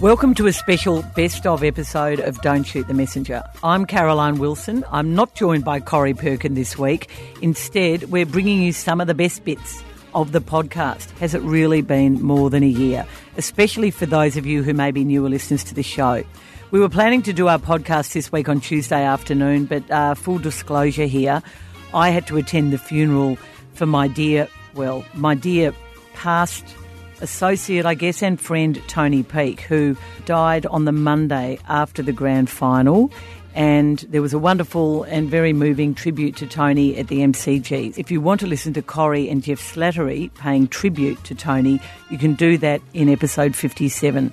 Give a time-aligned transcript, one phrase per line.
[0.00, 3.42] Welcome to a special best of episode of Don't Shoot the Messenger.
[3.64, 4.84] I'm Caroline Wilson.
[4.92, 7.10] I'm not joined by Corrie Perkin this week.
[7.42, 9.82] Instead, we're bringing you some of the best bits
[10.14, 11.10] of the podcast.
[11.18, 13.04] Has it really been more than a year?
[13.36, 16.22] Especially for those of you who may be newer listeners to the show.
[16.70, 20.38] We were planning to do our podcast this week on Tuesday afternoon, but uh, full
[20.38, 21.42] disclosure here,
[21.92, 23.36] I had to attend the funeral
[23.74, 25.74] for my dear, well, my dear
[26.14, 26.64] past
[27.20, 32.50] associate, I guess, and friend Tony Peake, who died on the Monday after the grand
[32.50, 33.10] final.
[33.54, 37.98] And there was a wonderful and very moving tribute to Tony at the MCG.
[37.98, 42.18] If you want to listen to Corrie and Geoff Slattery paying tribute to Tony, you
[42.18, 44.32] can do that in episode 57.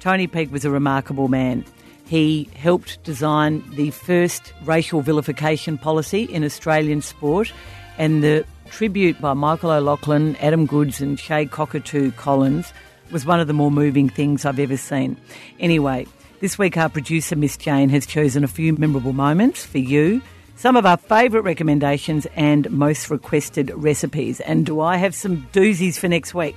[0.00, 1.64] Tony Peake was a remarkable man.
[2.06, 7.52] He helped design the first racial vilification policy in Australian sport,
[7.98, 12.72] and the tribute by Michael O'Loughlin, Adam Goodes, and Che Cockatoo Collins
[13.10, 15.16] was one of the more moving things I've ever seen.
[15.58, 16.06] Anyway,
[16.40, 20.22] this week our producer, Miss Jane, has chosen a few memorable moments for you,
[20.56, 24.40] some of our favourite recommendations, and most requested recipes.
[24.40, 26.56] And do I have some doozies for next week?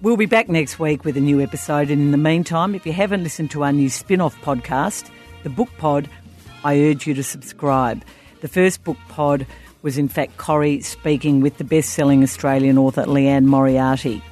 [0.00, 1.90] We'll be back next week with a new episode.
[1.90, 5.10] And in the meantime, if you haven't listened to our new spin off podcast,
[5.42, 6.08] The Book Pod,
[6.62, 8.04] I urge you to subscribe.
[8.40, 9.46] The first book pod
[9.82, 14.22] was in fact Corrie speaking with the best selling Australian author Liane Moriarty.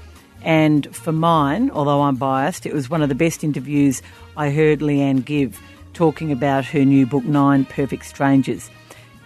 [0.43, 4.03] And for mine, although I'm biased, it was one of the best interviews
[4.37, 5.61] I heard Liane give,
[5.93, 8.71] talking about her new book, Nine Perfect Strangers.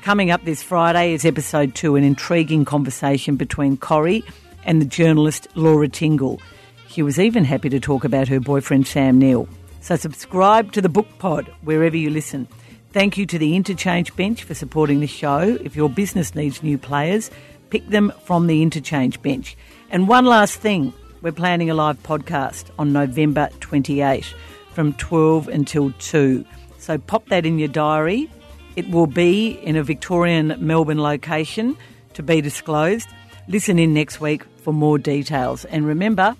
[0.03, 4.25] Coming up this Friday is episode two, an intriguing conversation between Corrie
[4.65, 6.41] and the journalist Laura Tingle.
[6.89, 9.47] She was even happy to talk about her boyfriend Sam Neill.
[9.83, 12.49] So subscribe to the Book Pod wherever you listen.
[12.93, 15.57] Thank you to the Interchange Bench for supporting the show.
[15.63, 17.31] If your business needs new players,
[17.71, 19.57] pick them from the Interchange Bench.
[19.91, 24.35] And one last thing we're planning a live podcast on November 28
[24.73, 26.45] from 12 until 2.
[26.79, 28.29] So pop that in your diary.
[28.75, 31.77] It will be in a Victorian Melbourne location
[32.15, 33.09] to be disclosed.
[33.47, 35.65] Listen in next week for more details.
[35.67, 36.35] And remember,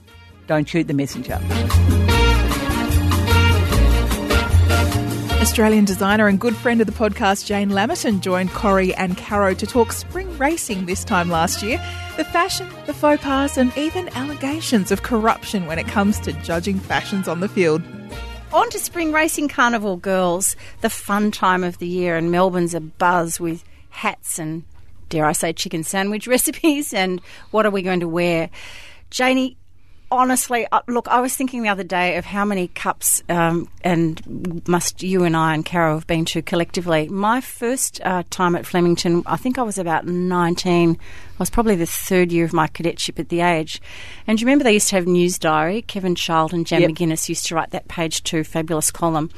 [0.49, 1.39] don't shoot the messenger.
[5.51, 9.67] Australian designer and good friend of the podcast, Jane Lamerton, joined Corrie and Caro to
[9.67, 11.77] talk spring racing this time last year.
[12.17, 16.79] The fashion, the faux pas, and even allegations of corruption when it comes to judging
[16.79, 17.83] fashions on the field.
[18.53, 20.55] On to Spring Racing Carnival, girls.
[20.83, 24.63] The fun time of the year, and Melbourne's a buzz with hats and,
[25.09, 26.95] dare I say, chicken sandwich recipes.
[26.95, 28.51] And what are we going to wear?
[29.11, 29.57] Janie,
[30.11, 34.67] honestly, uh, look, I was thinking the other day of how many cups um, and
[34.67, 37.09] must you and I and Carol have been to collectively.
[37.09, 40.91] My first uh, time at Flemington, I think I was about 19.
[40.91, 40.97] I
[41.39, 43.81] was probably the third year of my cadetship at the age.
[44.27, 45.83] And do you remember they used to have News Diary?
[45.83, 46.91] Kevin Child and Jan yep.
[46.91, 49.31] McGuinness used to write that page two fabulous column.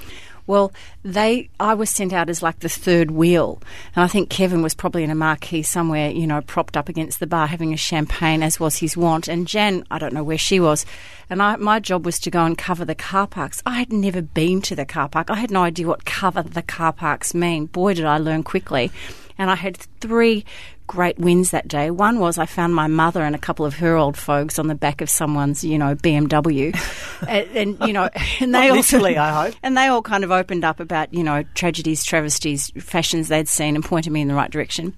[0.46, 0.72] Well,
[1.04, 3.62] they I was sent out as like the third wheel,
[3.94, 7.20] and I think Kevin was probably in a marquee somewhere, you know, propped up against
[7.20, 9.28] the bar having a champagne, as was his wont.
[9.28, 10.84] And Jan, I don't know where she was,
[11.30, 13.62] and I, my job was to go and cover the car parks.
[13.64, 15.30] I had never been to the car park.
[15.30, 17.66] I had no idea what cover the car parks mean.
[17.66, 18.90] Boy, did I learn quickly.
[19.38, 20.44] And I had three
[20.92, 21.90] great wins that day.
[21.90, 24.74] One was I found my mother and a couple of her old folks on the
[24.74, 26.76] back of someone's, you know, BMW,
[27.28, 28.10] and, and, you know,
[28.40, 31.44] and they all I hope, and they all kind of opened up about you know
[31.54, 34.94] tragedies, travesties, fashions they'd seen, and pointed me in the right direction.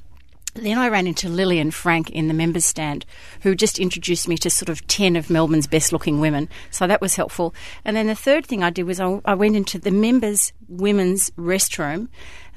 [0.55, 3.05] Then I ran into Lillian Frank in the members stand,
[3.43, 6.49] who just introduced me to sort of 10 of Melbourne's best looking women.
[6.71, 7.55] So that was helpful.
[7.84, 11.31] And then the third thing I did was I, I went into the members' women's
[11.31, 12.06] restroom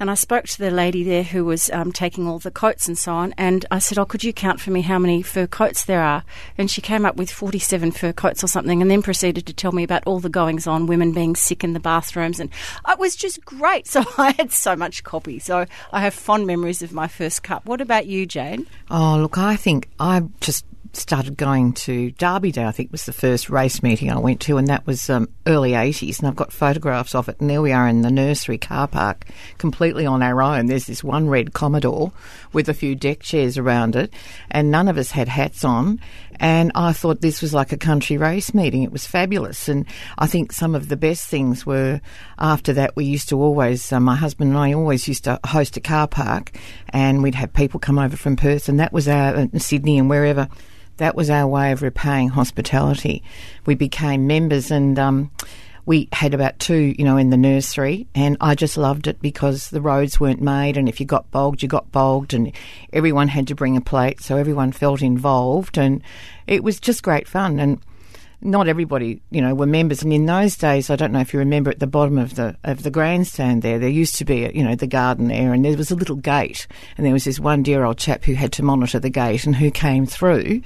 [0.00, 2.96] and I spoke to the lady there who was um, taking all the coats and
[2.96, 3.34] so on.
[3.36, 6.24] And I said, Oh, could you count for me how many fur coats there are?
[6.56, 9.72] And she came up with 47 fur coats or something and then proceeded to tell
[9.72, 12.40] me about all the goings on, women being sick in the bathrooms.
[12.40, 12.50] And
[12.88, 13.86] it was just great.
[13.98, 15.38] So I had so much copy.
[15.38, 17.64] So I have fond memories of my first cup.
[17.64, 18.66] What about you, Jane?
[18.90, 23.12] Oh, look, I think I just started going to Derby Day, I think was the
[23.12, 26.18] first race meeting I went to, and that was um, early 80s.
[26.18, 27.40] And I've got photographs of it.
[27.40, 29.26] And there we are in the nursery car park,
[29.58, 30.66] completely on our own.
[30.66, 32.12] There's this one red Commodore
[32.52, 34.12] with a few deck chairs around it,
[34.50, 36.00] and none of us had hats on.
[36.40, 38.82] And I thought this was like a country race meeting.
[38.82, 39.68] It was fabulous.
[39.68, 39.86] And
[40.18, 42.00] I think some of the best things were
[42.38, 45.76] after that, we used to always, uh, my husband and I always used to host
[45.76, 46.52] a car park
[46.90, 50.08] and we'd have people come over from Perth and that was our, uh, Sydney and
[50.08, 50.48] wherever
[50.98, 53.22] that was our way of repaying hospitality.
[53.66, 55.30] We became members and um,
[55.88, 59.70] we had about two, you know, in the nursery, and I just loved it because
[59.70, 62.52] the roads weren't made, and if you got bogged, you got bogged, and
[62.92, 66.02] everyone had to bring a plate, so everyone felt involved, and
[66.46, 67.58] it was just great fun.
[67.58, 67.80] And
[68.42, 70.02] not everybody, you know, were members.
[70.02, 72.54] And in those days, I don't know if you remember, at the bottom of the
[72.64, 75.74] of the grandstand there, there used to be, you know, the garden there, and there
[75.74, 76.66] was a little gate,
[76.98, 79.56] and there was this one dear old chap who had to monitor the gate and
[79.56, 80.60] who came through,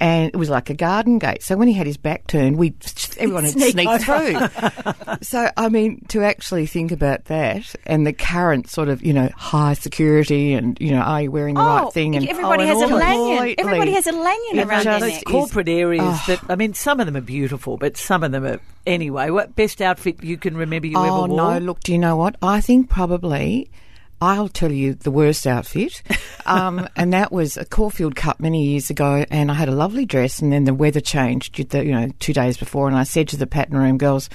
[0.00, 1.42] and it was like a garden gate.
[1.42, 2.74] So when he had his back turned, we
[3.18, 5.16] everyone had Sneak sneak through.
[5.22, 9.28] so I mean, to actually think about that and the current sort of, you know,
[9.36, 12.16] high security and you know, are you wearing the right oh, thing?
[12.16, 13.54] And everybody Oh, has and a lanyard.
[13.58, 15.12] Everybody has a lanyard around their neck.
[15.12, 16.24] Those corporate areas Oh.
[16.28, 19.28] that I mean, some of them are beautiful, but some of them are anyway.
[19.28, 21.40] What best outfit you can remember you oh ever wore?
[21.40, 21.58] Oh no!
[21.58, 22.36] Look, do you know what?
[22.42, 23.70] I think probably.
[24.20, 26.02] I'll tell you the worst outfit,
[26.46, 29.24] um, and that was a Caulfield Cup many years ago.
[29.30, 32.56] And I had a lovely dress, and then the weather changed, you know, two days
[32.56, 32.88] before.
[32.88, 34.28] And I said to the pattern room girls,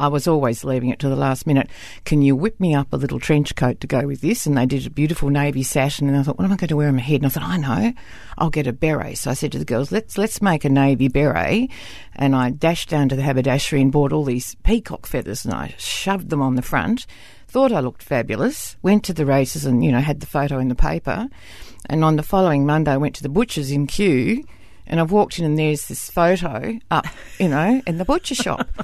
[0.00, 1.68] I was always leaving it to the last minute.
[2.06, 4.46] Can you whip me up a little trench coat to go with this?
[4.46, 6.76] And they did a beautiful navy sash, and I thought, what am I going to
[6.76, 7.16] wear on my head?
[7.16, 7.92] And I thought, I know,
[8.38, 9.18] I'll get a beret.
[9.18, 11.70] So I said to the girls, let's let's make a navy beret.
[12.16, 15.74] And I dashed down to the haberdashery and bought all these peacock feathers, and I
[15.76, 17.06] shoved them on the front.
[17.46, 18.76] Thought I looked fabulous.
[18.80, 21.28] Went to the races and you know had the photo in the paper.
[21.90, 24.44] And on the following Monday, I went to the butcher's in Kew.
[24.90, 27.06] And I've walked in and there's this photo up,
[27.38, 28.68] you know, in the butcher shop.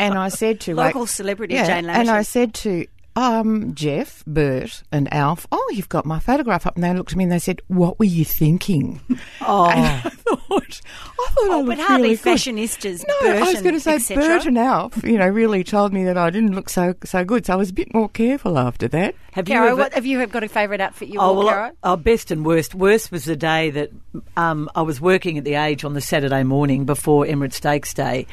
[0.00, 4.22] And I said to Local like, celebrity yeah, Jane and I said to um, Jeff,
[4.26, 7.32] Bert, and Alf, "Oh, you've got my photograph up." And they looked at me and
[7.32, 9.00] they said, "What were you thinking?"
[9.40, 10.80] Oh, And I thought,
[11.18, 12.36] I thought I Oh, but looked hardly really good.
[12.38, 13.04] fashionistas.
[13.08, 14.14] No, Bert I was going to say et.
[14.14, 17.46] Bert and Alf, you know, really told me that I didn't look so so good.
[17.46, 19.14] So I was a bit more careful after that.
[19.32, 19.74] have you ever?
[19.76, 21.70] what, have you got a favourite outfit you Oh, wore, well, Caro?
[21.82, 22.74] our best and worst.
[22.74, 23.90] Worst was the day that
[24.36, 28.26] um, I was working at the Age on the Saturday morning before Emirates Stakes Day,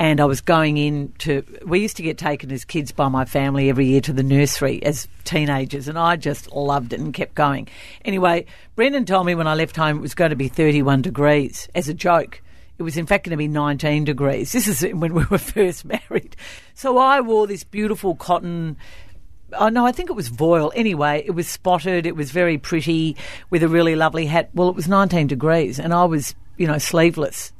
[0.00, 1.44] and I was going in to.
[1.64, 4.82] We used to get taken as kids by my family every year to the nursery
[4.82, 7.68] as teenagers, and I just loved it and kept going.
[8.02, 11.68] Anyway, Brendan told me when I left home it was going to be 31 degrees
[11.74, 12.40] as a joke.
[12.78, 14.52] It was in fact going to be 19 degrees.
[14.52, 16.34] This is when we were first married.
[16.74, 18.78] So I wore this beautiful cotton
[19.52, 20.72] Oh no, I think it was voile.
[20.76, 22.06] Anyway, it was spotted.
[22.06, 23.16] It was very pretty
[23.50, 24.48] with a really lovely hat.
[24.54, 27.52] Well, it was 19 degrees, and I was, you know, sleeveless.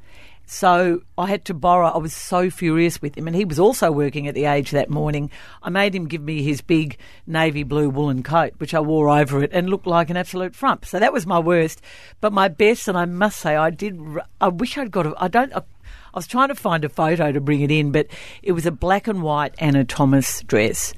[0.52, 1.86] So I had to borrow.
[1.86, 4.90] I was so furious with him, and he was also working at the age that
[4.90, 5.30] morning.
[5.62, 9.44] I made him give me his big navy blue woolen coat, which I wore over
[9.44, 10.84] it, and looked like an absolute frump.
[10.84, 11.80] So that was my worst.
[12.20, 14.00] But my best, and I must say, I did.
[14.40, 15.06] I wish I'd got.
[15.06, 15.54] A, I don't.
[15.54, 18.08] I, I was trying to find a photo to bring it in, but
[18.42, 20.94] it was a black and white Anna Thomas dress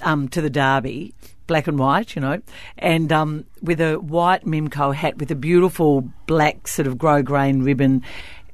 [0.00, 1.12] um, to the Derby,
[1.46, 2.40] black and white, you know,
[2.78, 8.02] and um, with a white Mimco hat with a beautiful black sort of grosgrain ribbon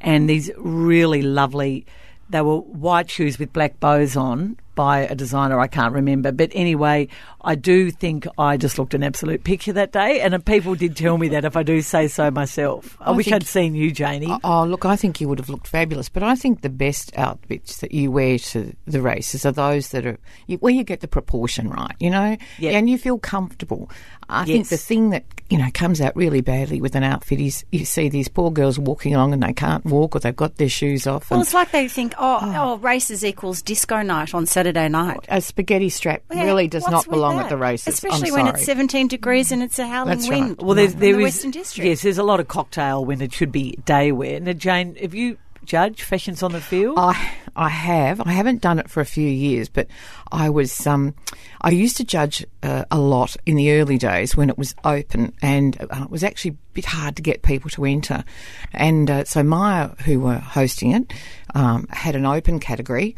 [0.01, 1.87] and these really lovely.
[2.29, 6.33] They were white shoes with black bows on by a designer I can't remember.
[6.33, 7.09] But anyway,
[7.43, 11.17] I do think I just looked an absolute picture that day, and people did tell
[11.19, 12.97] me that if I do say so myself.
[13.01, 14.37] I, I wish think- I'd seen you, Janie.
[14.45, 16.09] Oh, look, I think you would have looked fabulous.
[16.09, 20.07] But I think the best outfits that you wear to the races are those that
[20.07, 20.19] are
[20.61, 22.73] where you get the proportion right, you know, Yeah.
[22.73, 23.91] and you feel comfortable.
[24.29, 27.65] I think the thing that you know comes out really badly with an outfit is
[27.73, 30.69] you see these poor girls walking along and they can't walk or they've got their
[30.69, 31.31] shoes off.
[31.31, 34.89] Well, And it's like they think, oh, oh, oh races equals disco night on Saturday
[34.89, 35.19] night.
[35.29, 37.45] a spaghetti strap Yeah, really does not belong that?
[37.45, 37.95] at the races.
[37.95, 40.41] Especially I'm when it's 17 degrees and it's a howling That's right.
[40.41, 40.63] wind.
[40.63, 41.87] Well, there's, in there the is- Western District.
[41.87, 44.39] Yes, there's a lot of cocktail when it should be day wear.
[44.41, 46.99] Now, Jane, have you judged fashions on the field?
[46.99, 48.21] I I have.
[48.21, 49.87] I haven't done it for a few years, but
[50.33, 51.15] I was um,
[51.61, 55.33] I used to judge uh, a lot in the early days when it was open,
[55.43, 58.25] and uh, it was actually a bit hard to get people to enter.
[58.73, 61.13] And uh, so Myer, who were hosting it,
[61.55, 63.17] um, had an open category,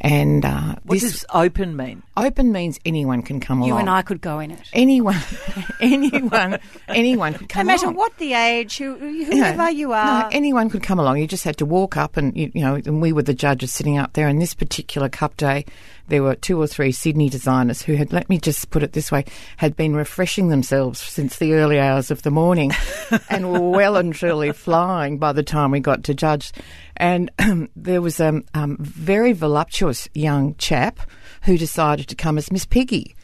[0.00, 2.02] and uh, what this does open mean?
[2.16, 3.68] open means anyone can come you along.
[3.68, 4.60] You and I could go in it.
[4.72, 5.16] Anyone,
[5.80, 7.96] anyone, anyone could No come matter along.
[7.96, 10.22] what the age, who, You know, whoever you are.
[10.22, 11.18] No, anyone could come along.
[11.18, 13.73] You just had to walk up, and you, you know, and we were the judges
[13.74, 14.28] sitting up there.
[14.28, 15.66] And this particular cup day,
[16.08, 19.10] there were two or three Sydney designers who had, let me just put it this
[19.10, 19.24] way,
[19.56, 22.72] had been refreshing themselves since the early hours of the morning,
[23.30, 26.52] and were well and truly flying by the time we got to judge.
[26.96, 27.30] And
[27.76, 31.00] there was a um, um, very voluptuous young chap
[31.44, 33.14] who decided to come as Miss Piggy.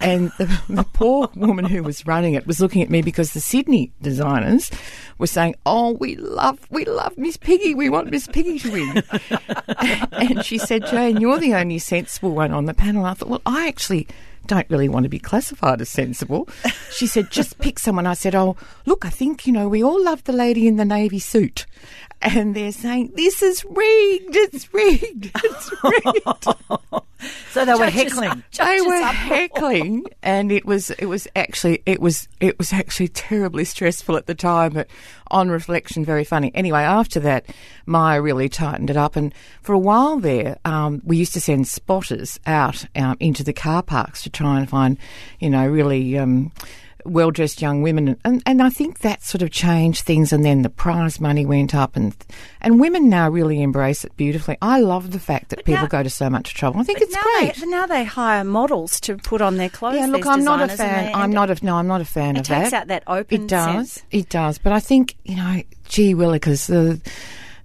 [0.00, 3.40] And the, the poor woman who was running it was looking at me because the
[3.40, 4.70] Sydney designers
[5.18, 7.74] were saying, "Oh, we love, we love Miss Piggy.
[7.74, 9.02] We want Miss Piggy to win."
[10.12, 13.42] and she said, "Jane, you're the only sensible one on the panel." I thought, "Well,
[13.46, 14.06] I actually."
[14.46, 16.50] Don't really want to be classified as sensible.
[16.92, 18.06] She said, just pick someone.
[18.06, 20.84] I said, Oh, look, I think, you know, we all love the lady in the
[20.84, 21.64] navy suit.
[22.24, 24.34] And they're saying, This is rigged.
[24.34, 25.30] It's rigged.
[25.44, 26.46] It's rigged.
[27.50, 28.42] So they were heckling.
[28.58, 33.64] they were heckling, and it was it was actually it was it was actually terribly
[33.64, 34.88] stressful at the time, but
[35.28, 36.50] on reflection, very funny.
[36.54, 37.46] Anyway, after that,
[37.86, 41.68] Myer really tightened it up, and for a while there, um, we used to send
[41.68, 44.98] spotters out um, into the car parks to try and find,
[45.38, 46.18] you know, really.
[46.18, 46.52] Um,
[47.04, 50.32] well dressed young women, and, and I think that sort of changed things.
[50.32, 52.14] And then the prize money went up, and
[52.60, 54.56] and women now really embrace it beautifully.
[54.62, 56.80] I love the fact that people now- go to so much trouble.
[56.80, 57.54] I think it's now great.
[57.56, 59.96] They, now they hire models to put on their clothes.
[59.96, 61.14] Yeah, look, I'm not a fan.
[61.14, 61.76] I'm not a no.
[61.76, 62.58] I'm not a fan of that.
[62.58, 63.92] It takes out that open It does.
[63.92, 64.02] sense.
[64.10, 64.58] It does.
[64.58, 67.00] But I think you know, gee willikers, the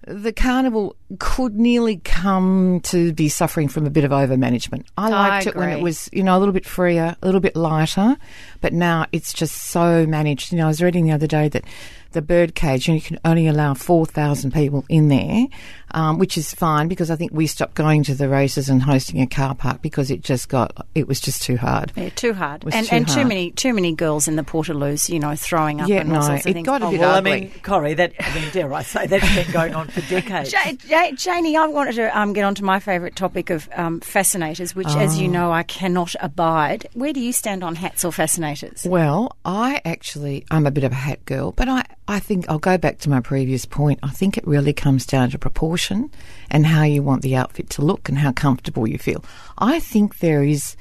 [0.10, 4.88] the carnival could nearly come to be suffering from a bit of over management.
[4.98, 7.40] I I liked it when it was you know a little bit freer, a little
[7.40, 8.18] bit lighter,
[8.60, 10.52] but now it's just so managed.
[10.52, 11.64] You know, I was reading the other day that
[12.12, 15.46] the birdcage, you, know, you can only allow 4,000 people in there,
[15.92, 19.22] um, which is fine because I think we stopped going to the races and hosting
[19.22, 21.92] a car park because it just got, it was just too hard.
[21.96, 25.20] Yeah, too hard, and too and too many too many girls in the Portaloos, you
[25.20, 26.66] know, throwing up Yeah, and all no, sorts of it things.
[26.66, 29.36] got a Oh, bit Well, I mean, Corrie, that I mean, dare I say that's
[29.36, 30.52] been going on for decades.
[30.54, 34.00] Ja- Ja- Janie, I wanted to um, get on to my favourite topic of um,
[34.00, 35.22] fascinators, which, as Oh.
[35.22, 36.88] you know, I cannot abide.
[36.94, 38.86] Where do you stand on hats or fascinators?
[38.86, 42.58] Well, I actually, I'm a bit of a hat girl, but I, I think I'll
[42.58, 44.00] go back to my previous point.
[44.02, 46.10] I think it really comes down to proportion
[46.50, 49.24] and how you want the outfit to look and how comfortable you feel.
[49.60, 50.76] I think there is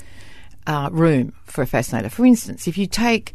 [0.66, 2.08] uh, room for a fascinator.
[2.08, 3.34] For instance, if you take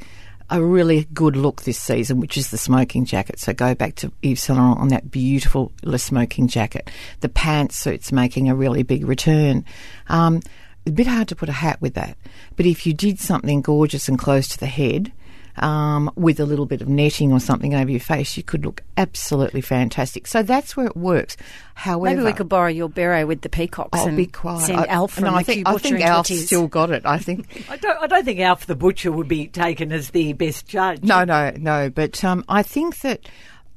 [0.50, 3.40] a really good look this season, which is the smoking jacket.
[3.40, 6.90] So go back to Yves Saint Laurent on that beautiful Le smoking jacket.
[7.20, 9.66] The pantsuit's making a really big return.
[10.10, 10.42] Um,
[10.88, 12.18] a bit hard to put a hat with that,
[12.56, 15.12] but if you did something gorgeous and close to the head.
[15.58, 18.82] Um, with a little bit of netting or something over your face, you could look
[18.98, 20.26] absolutely fantastic.
[20.26, 21.38] So that's where it works.
[21.76, 24.66] However, Maybe we could borrow your beret with the peacocks I'll and be quiet.
[24.66, 26.68] send I- Alf from no, the I think, Kew I Butcher think into a still
[26.68, 27.06] got it.
[27.06, 30.34] I think I don't, I don't think Alf the Butcher would be taken as the
[30.34, 31.04] best judge.
[31.04, 31.90] No, no, no.
[31.92, 33.30] But um, I think that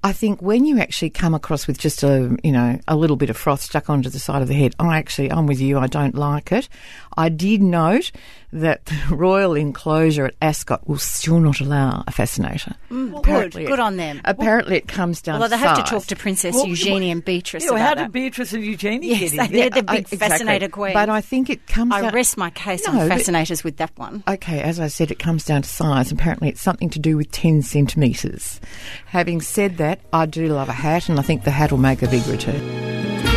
[0.03, 3.29] I think when you actually come across with just a you know a little bit
[3.29, 5.79] of froth stuck onto the side of the head, I actually I'm with you.
[5.79, 6.69] I don't like it.
[7.17, 8.13] I did note
[8.61, 12.75] that the royal enclosure at Ascot will still not allow a fascinator.
[12.91, 13.11] Mm.
[13.11, 14.21] good, Apparently it- good on them.
[14.25, 15.37] Apparently, it comes down.
[15.37, 18.05] Although they have to talk to Princess Well, Eugenie and Beatrice Yeah, well, how did
[18.07, 18.13] that.
[18.13, 19.71] Beatrice and Eugenie Yes, get in they- there?
[19.71, 20.95] they're the I- big fascinator queens.
[20.95, 21.93] But I think it comes.
[21.93, 24.23] I down, rest my case No, on but- fascinators with that one.
[24.29, 26.11] Okay, as I said, it comes down to size.
[26.13, 28.61] Apparently, it's something to do with 10 centimetres.
[29.07, 32.03] Having said that, I do love a hat, and I think the hat will make
[32.03, 33.36] a big return.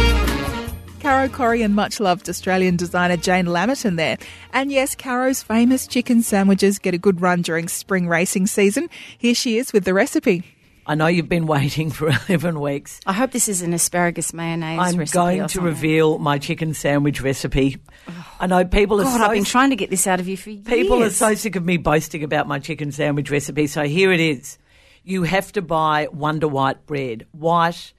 [1.09, 4.19] Caro Corrie and much loved Australian designer Jane Lamerton there.
[4.53, 8.91] And yes, Caro's famous chicken sandwiches get a good run during spring racing season.
[9.17, 10.43] Here she is with the recipe.
[10.85, 12.99] I know you've been waiting for 11 weeks.
[13.07, 17.21] I hope this is an asparagus mayonnaise I'm recipe going to reveal my chicken sandwich
[17.21, 17.77] recipe.
[18.07, 18.35] Oh.
[18.41, 20.37] I know people are God, so I've been trying to get this out of you
[20.37, 20.67] for years.
[20.67, 23.65] People are so sick of me boasting about my chicken sandwich recipe.
[23.65, 24.59] So here it is.
[25.03, 27.25] You have to buy Wonder White bread.
[27.31, 27.93] White,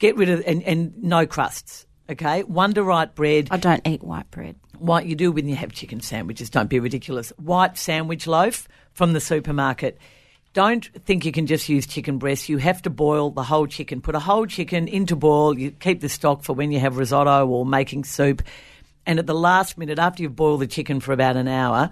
[0.00, 1.86] get rid of, and, and no crusts.
[2.10, 2.42] Okay?
[2.44, 3.48] Wonder White bread.
[3.50, 4.56] I don't eat white bread.
[4.78, 7.30] What you do when you have chicken sandwiches, don't be ridiculous.
[7.36, 9.98] White sandwich loaf from the supermarket.
[10.54, 12.48] Don't think you can just use chicken breast.
[12.48, 14.00] You have to boil the whole chicken.
[14.00, 15.58] Put a whole chicken into boil.
[15.58, 18.42] You keep the stock for when you have risotto or making soup.
[19.04, 21.90] And at the last minute, after you've boiled the chicken for about an hour,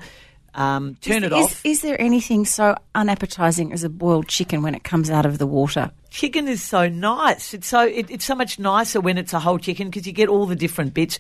[0.57, 1.65] um, turn it is, off.
[1.65, 5.47] Is there anything so unappetising as a boiled chicken when it comes out of the
[5.47, 5.93] water?
[6.17, 7.53] chicken is so nice.
[7.53, 10.29] It's so it, it's so much nicer when it's a whole chicken because you get
[10.29, 11.19] all the different bits.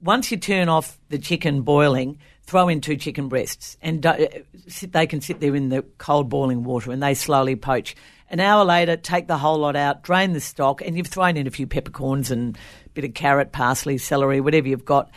[0.00, 4.28] Once you turn off the chicken boiling, throw in two chicken breasts, and do,
[4.68, 7.96] sit, they can sit there in the cold boiling water, and they slowly poach.
[8.28, 11.46] An hour later, take the whole lot out, drain the stock, and you've thrown in
[11.46, 15.10] a few peppercorns and a bit of carrot, parsley, celery, whatever you've got.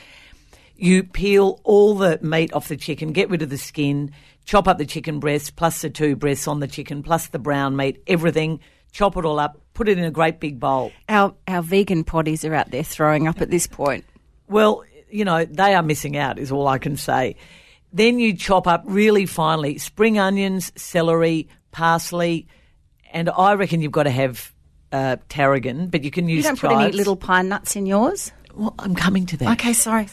[0.82, 4.14] You peel all the meat off the chicken, get rid of the skin,
[4.46, 7.76] chop up the chicken breast, plus the two breasts on the chicken, plus the brown
[7.76, 8.62] meat, everything.
[8.94, 10.94] Chop it all up, put it in a great big bowl.
[11.10, 14.06] Our our vegan potties are out there throwing up at this point.
[14.48, 17.36] Well, you know, they are missing out, is all I can say.
[17.92, 22.48] Then you chop up really finely spring onions, celery, parsley,
[23.12, 24.54] and I reckon you've got to have
[24.94, 28.32] uh, tarragon, but you can use You don't put any little pine nuts in yours?
[28.56, 29.60] Well, I'm coming to that.
[29.60, 30.08] Okay, sorry.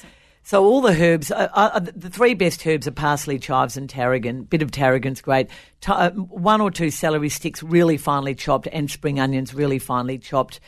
[0.46, 4.44] So all the herbs, uh, uh, the three best herbs are parsley, chives, and tarragon.
[4.44, 5.50] Bit of tarragon's great.
[5.84, 10.60] Uh, one or two celery sticks, really finely chopped, and spring onions, really finely chopped.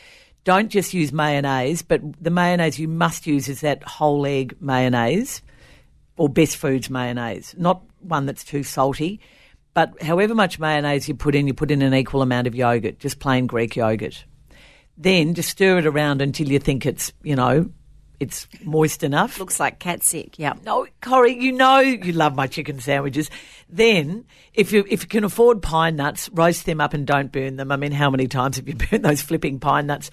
[0.43, 5.43] Don't just use mayonnaise, but the mayonnaise you must use is that whole egg mayonnaise
[6.17, 9.21] or best foods mayonnaise, not one that's too salty.
[9.75, 12.99] But however much mayonnaise you put in, you put in an equal amount of yogurt,
[12.99, 14.25] just plain Greek yogurt.
[14.97, 17.71] Then just stir it around until you think it's, you know,
[18.21, 19.39] it's moist enough.
[19.39, 20.39] Looks like cat sick.
[20.39, 20.55] Yeah.
[20.65, 23.31] No, Corrie, you know you love my chicken sandwiches.
[23.69, 27.57] Then, if you if you can afford pine nuts, roast them up and don't burn
[27.57, 27.71] them.
[27.71, 30.11] I mean, how many times have you burnt those flipping pine nuts?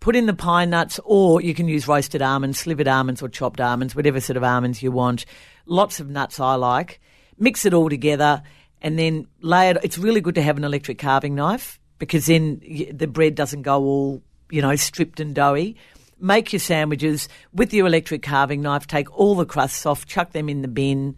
[0.00, 3.60] Put in the pine nuts, or you can use roasted almonds, slivered almonds, or chopped
[3.60, 5.24] almonds, whatever sort of almonds you want.
[5.64, 7.00] Lots of nuts I like.
[7.38, 8.42] Mix it all together,
[8.80, 9.76] and then lay it.
[9.84, 12.60] It's really good to have an electric carving knife because then
[12.92, 15.76] the bread doesn't go all you know stripped and doughy
[16.22, 20.48] make your sandwiches with your electric carving knife, take all the crusts off, chuck them
[20.48, 21.16] in the bin.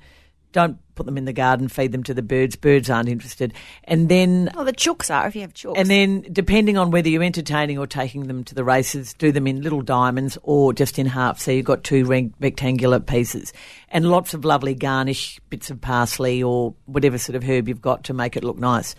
[0.52, 2.54] Don't put them in the garden, feed them to the birds.
[2.54, 3.52] Birds aren't interested.
[3.82, 5.75] And then Oh, the chooks are if you have chooks.
[5.76, 9.49] and then, depending on whether you're entertaining or taking them to the races, do them
[9.49, 11.40] in little diamonds or just in half.
[11.40, 13.52] So you've got two rec- rectangular pieces
[13.88, 18.04] and lots of lovely garnish, bits of parsley or whatever sort of herb you've got
[18.04, 18.94] to make it look nice.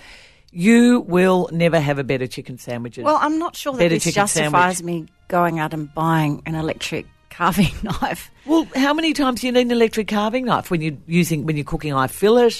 [0.58, 3.04] You will never have a better chicken sandwiches.
[3.04, 5.06] well, I'm not sure that Better this justifies sandwich.
[5.06, 8.32] me going out and buying an electric carving knife.
[8.46, 11.58] Well, how many times do you need an electric carving knife when you're using when
[11.58, 12.52] you're cooking eye fillet,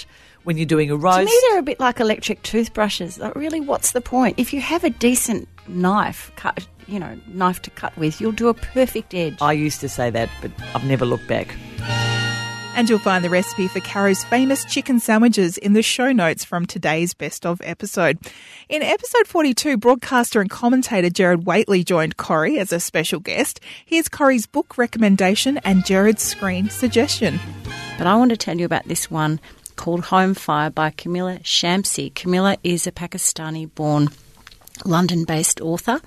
[0.44, 1.20] when you're doing a roast?
[1.20, 3.18] To me, they're a bit like electric toothbrushes.
[3.18, 4.38] Like, really, what's the point?
[4.38, 8.48] If you have a decent knife, cut, you know, knife to cut with, you'll do
[8.48, 9.38] a perfect edge.
[9.40, 11.56] I used to say that, but I've never looked back.
[12.76, 16.66] And you'll find the recipe for Caro's famous chicken sandwiches in the show notes from
[16.66, 18.18] today's best of episode.
[18.68, 23.60] In episode 42, broadcaster and commentator Gerard Whateley joined Corrie as a special guest.
[23.86, 27.40] Here's Corrie's book recommendation and Gerard's screen suggestion.
[27.96, 29.40] But I want to tell you about this one
[29.76, 32.12] called Home Fire by Kamila Shamsie.
[32.12, 34.10] Kamila is a Pakistani born
[34.84, 36.02] London based author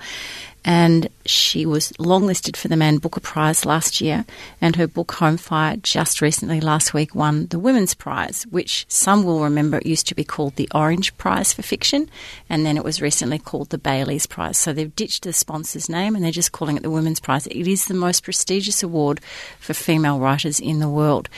[0.65, 4.25] and she was longlisted for the Man Booker Prize last year
[4.59, 9.23] and her book Home Fire just recently last week won the Women's Prize which some
[9.23, 12.09] will remember it used to be called the Orange Prize for Fiction
[12.49, 14.57] and then it was recently called the Bailey's Prize.
[14.57, 17.47] So they've ditched the sponsor's name and they're just calling it the Women's Prize.
[17.47, 19.21] It is the most prestigious award
[19.59, 21.29] for female writers in the world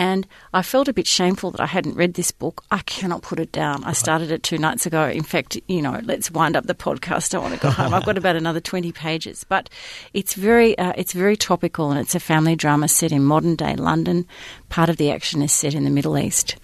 [0.00, 2.64] and I felt a bit shameful that I hadn't read this book.
[2.70, 3.84] I cannot put it down.
[3.84, 5.06] I started it two nights ago.
[5.06, 7.34] In fact, you know, let's wind up the podcast.
[7.34, 7.92] I want to go home.
[7.92, 9.68] I've got about another twenty pages, but
[10.14, 13.76] it's very, uh, it's very topical, and it's a family drama set in modern day
[13.76, 14.26] London.
[14.70, 16.56] Part of the action is set in the Middle East,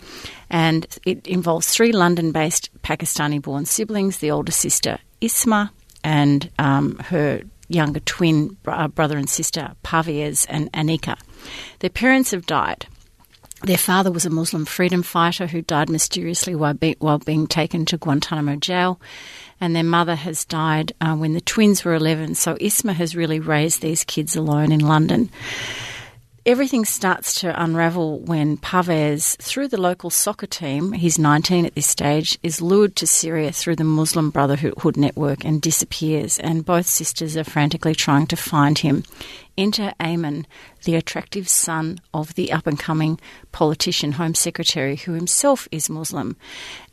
[0.48, 5.68] and it involves three London-based Pakistani-born siblings: the older sister Isma
[6.02, 11.18] and um, her younger twin uh, brother and sister Parvaiz and Aneeka.
[11.80, 12.86] Their parents have died.
[13.62, 17.84] Their father was a Muslim freedom fighter who died mysteriously while, be, while being taken
[17.86, 19.00] to Guantanamo jail,
[19.60, 22.34] and their mother has died uh, when the twins were 11.
[22.34, 25.30] So Isma has really raised these kids alone in London.
[26.44, 31.88] Everything starts to unravel when Pavez, through the local soccer team, he's 19 at this
[31.88, 36.38] stage, is lured to Syria through the Muslim Brotherhood network and disappears.
[36.38, 39.02] And both sisters are frantically trying to find him.
[39.58, 40.44] Enter Eamonn,
[40.84, 43.18] the attractive son of the up and coming
[43.52, 46.36] politician, Home Secretary, who himself is Muslim.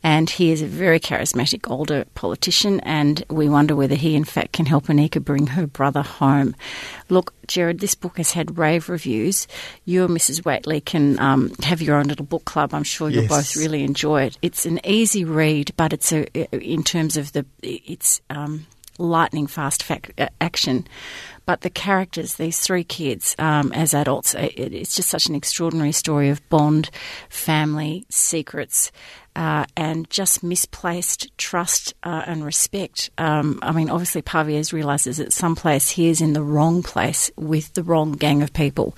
[0.02, 4.52] And he is a very charismatic older politician, and we wonder whether he, in fact,
[4.52, 6.54] can help Aneeka bring her brother home.
[7.08, 9.46] Look, Gerard, this book has had rave reviews.
[9.84, 10.44] You and Mrs.
[10.44, 12.72] Whateley can um, have your own little book club.
[12.74, 13.30] I'm sure you'll Yes.
[13.30, 14.38] both really enjoy it.
[14.42, 18.66] It's an easy read, but it's a in terms of the it's um,
[18.98, 20.86] lightning fast fac- uh, action.
[21.46, 25.92] But the characters, these three kids um, as adults, it, it's just such an extraordinary
[25.92, 26.90] story of bond,
[27.28, 28.90] family, secrets,
[29.36, 33.10] uh, and just misplaced trust uh, and respect.
[33.18, 37.74] Um, I mean, obviously, Pavez realizes that someplace he is in the wrong place with
[37.74, 38.96] the wrong gang of people.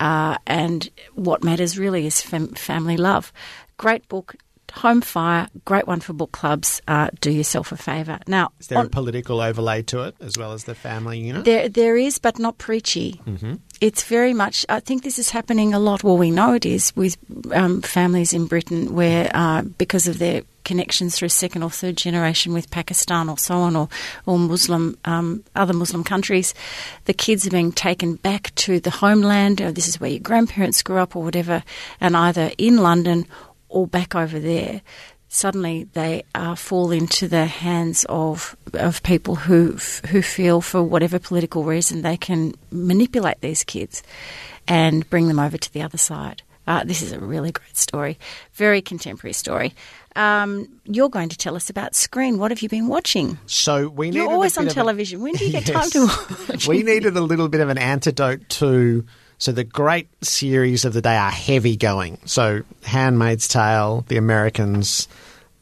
[0.00, 3.32] Uh, and what matters really is fam- family love.
[3.76, 4.36] Great book.
[4.76, 6.82] Home Fire, great one for book clubs.
[6.88, 8.18] Uh, do yourself a favour.
[8.26, 11.44] Now, Is there on- a political overlay to it as well as the family unit?
[11.44, 13.20] there, there is, but not preachy.
[13.26, 13.54] Mm-hmm.
[13.80, 14.66] It's very much.
[14.68, 16.02] I think this is happening a lot.
[16.02, 17.16] Well, we know it is with
[17.52, 22.54] um, families in Britain where, uh, because of their connections through second or third generation
[22.54, 23.88] with Pakistan or so on, or
[24.26, 26.54] or Muslim um, other Muslim countries,
[27.04, 29.60] the kids are being taken back to the homeland.
[29.60, 31.62] Or this is where your grandparents grew up, or whatever,
[32.00, 33.26] and either in London
[33.74, 34.80] or back over there
[35.28, 39.72] suddenly they uh, fall into the hands of of people who
[40.10, 44.02] who feel for whatever political reason they can manipulate these kids
[44.68, 46.42] and bring them over to the other side.
[46.66, 48.16] Uh, this is a really great story,
[48.54, 49.74] very contemporary story.
[50.16, 52.38] Um, you're going to tell us about Screen.
[52.38, 53.36] What have you been watching?
[53.46, 55.20] So we You're always on of a- television.
[55.20, 56.06] When do you get time to
[56.48, 56.68] watch?
[56.68, 59.04] we needed a little bit of an antidote to.
[59.44, 62.16] So the great series of the day are heavy going.
[62.24, 65.06] So Handmaid's Tale, The Americans,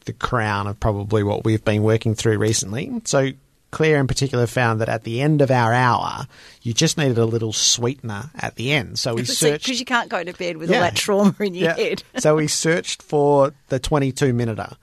[0.05, 3.01] The Crown are probably what we've been working through recently.
[3.03, 3.31] So
[3.71, 6.27] Claire in particular found that at the end of our hour,
[6.61, 8.99] you just needed a little sweetener at the end.
[8.99, 9.65] So we searched.
[9.65, 10.77] Because you can't go to bed with Yeah.
[10.77, 11.75] all that trauma in your Yeah.
[11.75, 12.03] head.
[12.19, 14.77] so we searched for the 22 minuter.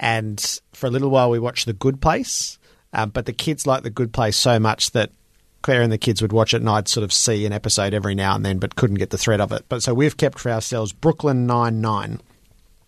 [0.00, 2.58] And for a little while, we watched The Good Place.
[2.92, 5.12] Um, but the kids liked The Good Place so much that
[5.62, 8.14] Claire and the kids would watch it, and I'd sort of see an episode every
[8.14, 9.64] now and then, but couldn't get the thread of it.
[9.68, 12.20] But so we've kept for ourselves Brooklyn Nine Nine.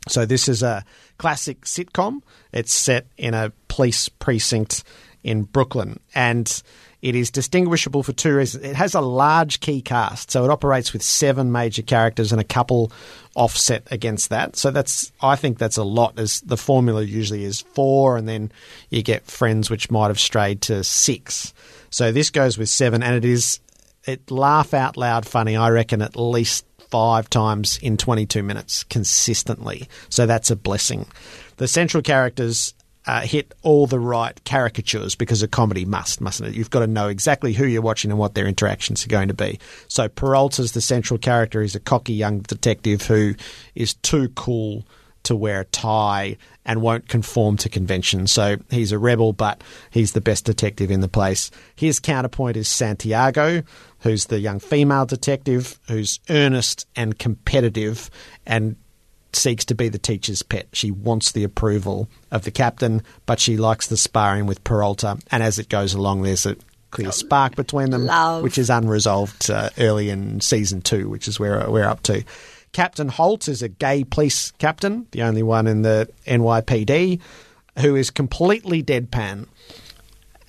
[0.08, 0.84] So this is a
[1.18, 2.22] classic sitcom.
[2.52, 4.84] It's set in a police precinct
[5.22, 6.62] in Brooklyn, and
[7.02, 8.64] it is distinguishable for two reasons.
[8.64, 12.44] It has a large key cast, so it operates with seven major characters and a
[12.44, 12.92] couple
[13.34, 14.54] offset against that.
[14.54, 16.18] So that's I think that's a lot.
[16.18, 18.52] As the formula usually is four, and then
[18.88, 21.52] you get friends which might have strayed to six.
[21.90, 23.58] So this goes with seven, and it is
[24.04, 25.56] it laugh out loud funny.
[25.56, 29.88] I reckon at least five times in 22 minutes consistently.
[30.08, 31.06] So that's a blessing.
[31.56, 32.74] The central characters
[33.06, 36.54] uh, hit all the right caricatures because a comedy must, mustn't it?
[36.54, 39.34] You've got to know exactly who you're watching and what their interactions are going to
[39.34, 39.58] be.
[39.88, 41.62] So Peralta's the central character.
[41.62, 43.34] He's a cocky young detective who
[43.74, 44.84] is too cool
[45.24, 48.26] to wear a tie and won't conform to convention.
[48.26, 51.50] So he's a rebel, but he's the best detective in the place.
[51.74, 53.62] His counterpoint is Santiago,
[54.00, 58.10] who's the young female detective who's earnest and competitive
[58.46, 58.76] and
[59.34, 60.68] seeks to be the teacher's pet.
[60.72, 65.18] She wants the approval of the captain, but she likes the sparring with Peralta.
[65.30, 66.56] And as it goes along, there's a
[66.90, 68.42] clear spark between them, Love.
[68.42, 72.22] which is unresolved uh, early in season two, which is where we're up to.
[72.72, 77.20] Captain Holt is a gay police captain, the only one in the NYPD,
[77.78, 79.46] who is completely deadpan.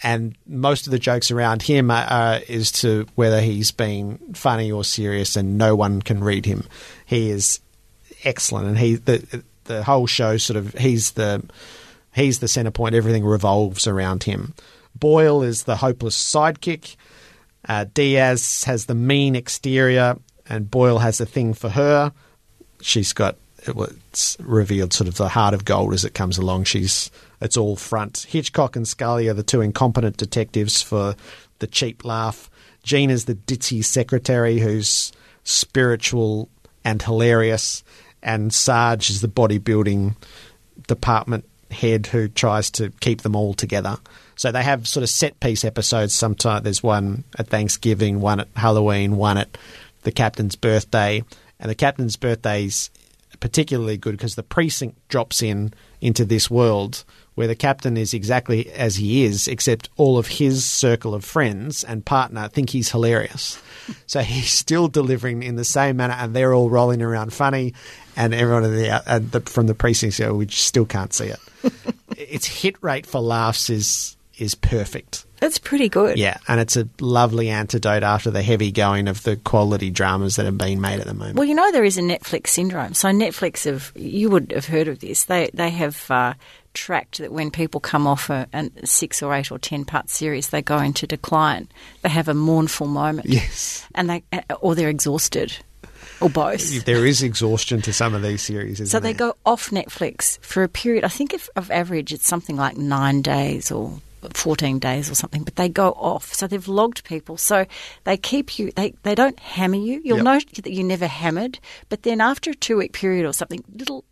[0.02, 4.72] And most of the jokes around him are, are, is to whether he's being funny
[4.72, 6.66] or serious, and no one can read him.
[7.06, 7.60] He is
[8.24, 11.44] excellent, and he the the whole show sort of he's the
[12.14, 12.96] he's the center point.
[12.96, 14.54] Everything revolves around him.
[14.96, 16.96] Boyle is the hopeless sidekick.
[17.68, 22.12] Uh, Diaz has the mean exterior, and Boyle has a thing for her.
[22.82, 26.66] She's got it's revealed sort of the heart of gold as it comes along.
[26.66, 27.10] She's
[27.42, 28.26] it's all front.
[28.30, 31.16] Hitchcock and Scully are the two incompetent detectives for
[31.60, 32.50] the cheap laugh.
[32.84, 35.12] Jean is the ditzy secretary who's
[35.44, 36.50] spiritual
[36.84, 37.84] and hilarious,
[38.24, 40.16] and Sarge is the bodybuilding
[40.88, 43.98] department head who tries to keep them all together.
[44.36, 46.14] So they have sort of set piece episodes.
[46.14, 49.58] Sometimes there's one at Thanksgiving, one at Halloween, one at
[50.04, 51.24] the captain's birthday,
[51.60, 52.90] and the captain's birthday's
[53.40, 57.04] particularly good because the precinct drops in into this world
[57.36, 61.84] where the captain is exactly as he is, except all of his circle of friends
[61.84, 63.62] and partner think he's hilarious.
[64.06, 67.74] so he's still delivering in the same manner, and they're all rolling around funny,
[68.16, 71.40] and everyone the, uh, the, from the precinct go, we still can't see it.
[72.18, 75.26] its hit rate for laughs is is perfect.
[75.40, 76.18] That's pretty good.
[76.18, 80.46] Yeah, and it's a lovely antidote after the heavy going of the quality dramas that
[80.46, 81.36] have been made at the moment.
[81.36, 82.94] Well, you know there is a Netflix syndrome.
[82.94, 85.26] So Netflix have you would have heard of this.
[85.26, 86.34] They they have uh,
[86.74, 90.50] tracked that when people come off a, a six or eight or ten part series,
[90.50, 91.68] they go into decline.
[92.02, 93.30] They have a mournful moment.
[93.30, 93.86] Yes.
[93.96, 95.56] and they uh, or they're exhausted,
[96.22, 96.86] or both.
[96.86, 99.30] There is exhaustion to some of these series, isn't So they there?
[99.32, 101.04] go off Netflix for a period.
[101.04, 104.00] I think if, of average, it's something like nine days or
[104.34, 106.34] 14 days or something, but they go off.
[106.34, 107.36] So they've logged people.
[107.36, 107.66] So
[108.06, 110.02] they keep you, they, they don't hammer you.
[110.04, 110.24] You'll Yep.
[110.24, 111.60] note that you're never hammered,
[111.90, 114.06] but then after a two week period or something, little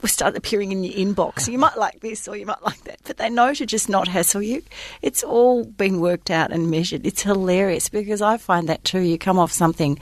[0.00, 1.48] will start appearing in your inbox.
[1.50, 4.08] You might like this or you might like that, but they know to just not
[4.08, 4.62] hassle you.
[5.02, 7.06] It's all been worked out and measured.
[7.06, 9.00] It's hilarious because I find that too.
[9.00, 9.98] You come off something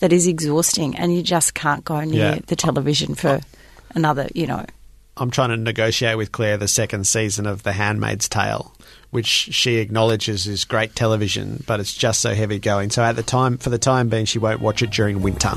[0.00, 2.38] that is exhausting and you just can't go near Yeah.
[2.46, 3.40] the television for
[3.94, 4.64] another, you know.
[5.18, 8.74] I'm trying to negotiate with Claire the second season of The Handmaid's Tale,
[9.12, 12.90] which she acknowledges is great television, but it's just so heavy going.
[12.90, 15.52] So at the time, for the time being, she won't watch it during winter.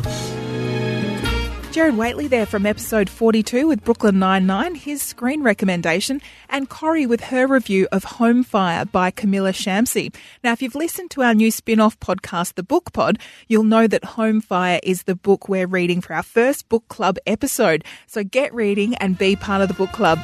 [1.71, 7.21] Gerard Whateley there from episode 42 with Brooklyn Nine-Nine, his screen recommendation, and Corrie with
[7.21, 10.12] her review of Home Fire by Kamila Shamsie.
[10.43, 14.03] Now, if you've listened to our new spin-off podcast, The Book Pod, you'll know that
[14.03, 17.86] Home Fire is the book we're reading for our first book club episode.
[18.08, 20.19] So get reading and be part of the book club.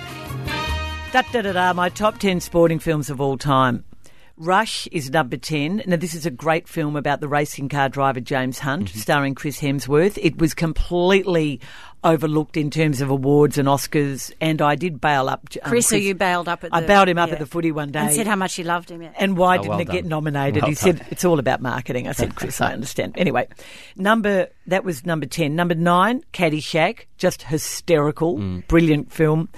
[1.14, 1.74] Da da da da.
[1.74, 3.86] My top ten sporting films of all time.
[4.38, 5.84] Rush is number 10.
[5.88, 9.62] Now, this is a great film about the racing car driver James Hunt, starring Chris
[9.62, 10.18] Hemsworth.
[10.22, 11.62] It was completely
[12.04, 15.48] overlooked in terms of awards and Oscars, and I did bail up.
[15.64, 17.36] um, Chris, so you bailed up at the, I bailed him up yeah.
[17.36, 18.00] at the footy one day.
[18.00, 19.02] and said how much he loved him.
[19.02, 19.12] Yeah.
[19.18, 20.64] And why Oh, didn't well it get nominated?
[20.64, 22.08] Well he said it's all about marketing.
[22.08, 23.14] I said, Chris, I understand.
[23.18, 23.48] Anyway,
[23.96, 25.56] number that was number ten.
[25.56, 29.50] Number nine, Caddyshack, just hysterical, brilliant film.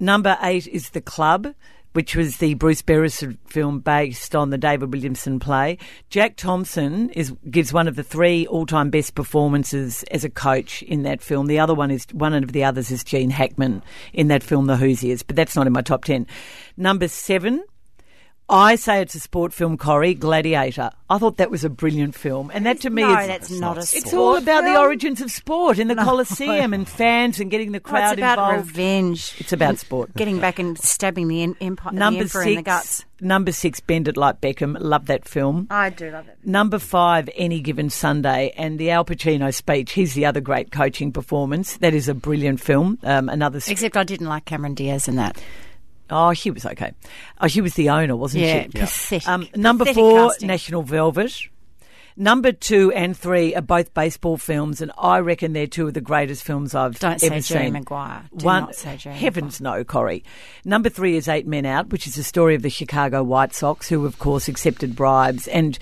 [0.00, 1.54] Number eight is The Club
[1.96, 5.78] which was the Bruce Beresford film based on the David Williamson play.
[6.10, 11.04] Jack Thompson is gives one of the three all-time best performances as a coach in
[11.04, 11.46] that film.
[11.46, 13.82] The other one is one of the others is Gene Hackman
[14.12, 16.26] in that film, The Hoosiers, but that's not in my top ten.
[16.76, 17.64] Number seven.
[18.48, 20.90] I say it's a sport film, Corrie, Gladiator.
[21.10, 22.52] I thought that was a brilliant film.
[22.54, 25.20] And that to me no, is that's not a sport it's all about the origins
[25.20, 28.68] of sport in the Colosseum and fans and getting the crowd it's about involved.
[28.68, 29.34] revenge.
[29.38, 30.14] It's about sport.
[30.14, 33.04] Getting back and stabbing the, empire, the Number emperor six, in the guts.
[33.20, 34.76] number six, Bend It Like Beckham.
[34.78, 35.66] Love that film.
[35.68, 36.38] I do love it.
[36.44, 39.90] Number five, Any Given Sunday, and the Al Pacino speech.
[39.90, 41.78] He's the other great coaching performance.
[41.78, 43.00] That is a brilliant film.
[43.02, 43.56] Um, another.
[43.56, 45.42] s- Except I didn't like Cameron Diaz in that.
[46.10, 46.92] Oh, he was okay.
[47.40, 48.68] Oh, she was the owner, wasn't Yeah, she?
[48.68, 49.28] pathetic.
[49.28, 50.46] Um, number Pathetic four, casting.
[50.48, 51.48] National Velvet.
[52.18, 56.00] Number two and three are both baseball films, and I reckon they're two of the
[56.00, 57.72] greatest films I've Don't say ever Jerry seen.
[57.74, 58.24] Maguire.
[58.34, 60.24] Do One, not say Jerry heavens no, Corrie.
[60.64, 63.90] Number three is Eight Men Out, which is the story of the Chicago White Sox,
[63.90, 65.78] who of course accepted bribes, and